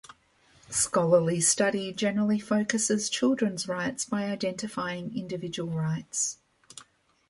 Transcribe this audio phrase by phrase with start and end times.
[0.71, 6.39] Scholarly study generally focuses children's rights by identifying individual rights.